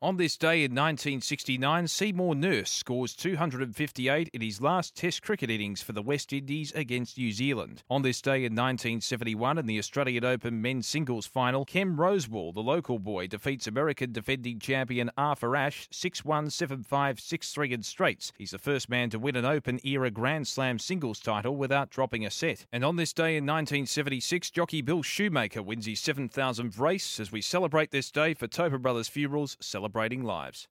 On 0.00 0.16
this 0.16 0.36
day 0.36 0.62
in 0.62 0.76
1969, 0.76 1.88
Seymour 1.88 2.36
Nurse 2.36 2.70
scores 2.70 3.16
258 3.16 4.30
in 4.32 4.40
his 4.40 4.60
last 4.60 4.94
Test 4.94 5.22
cricket 5.22 5.50
innings 5.50 5.82
for 5.82 5.92
the 5.92 6.02
West 6.02 6.32
Indies 6.32 6.70
against 6.76 7.18
New 7.18 7.32
Zealand. 7.32 7.82
On 7.90 8.02
this 8.02 8.22
day 8.22 8.44
in 8.44 8.54
1971, 8.54 9.58
in 9.58 9.66
the 9.66 9.76
Australian 9.76 10.24
Open 10.24 10.62
men's 10.62 10.86
singles 10.86 11.26
final, 11.26 11.64
Ken 11.64 11.96
Rosewall, 11.96 12.54
the 12.54 12.60
local 12.60 13.00
boy, 13.00 13.26
defeats 13.26 13.66
American 13.66 14.12
defending 14.12 14.60
champion 14.60 15.10
Arthur 15.18 15.56
Ashe 15.56 15.88
6 15.90 16.24
1, 16.24 16.50
7 16.50 16.84
5, 16.84 17.18
6 17.18 17.52
3 17.52 17.72
in 17.72 17.82
straights. 17.82 18.32
He's 18.38 18.52
the 18.52 18.58
first 18.58 18.88
man 18.88 19.10
to 19.10 19.18
win 19.18 19.34
an 19.34 19.44
Open 19.44 19.80
era 19.82 20.12
Grand 20.12 20.46
Slam 20.46 20.78
singles 20.78 21.18
title 21.18 21.56
without 21.56 21.90
dropping 21.90 22.24
a 22.24 22.30
set. 22.30 22.66
And 22.70 22.84
on 22.84 22.94
this 22.94 23.12
day 23.12 23.36
in 23.36 23.44
1976, 23.44 24.52
jockey 24.52 24.80
Bill 24.80 25.02
Shoemaker 25.02 25.60
wins 25.60 25.86
his 25.86 25.98
7,000th 25.98 26.78
race 26.78 27.18
as 27.18 27.32
we 27.32 27.42
celebrate 27.42 27.90
this 27.90 28.12
day 28.12 28.32
for 28.32 28.46
Tobin 28.46 28.80
Brothers 28.80 29.08
Funerals 29.08 29.56
celebrating 29.88 30.22
lives. 30.22 30.66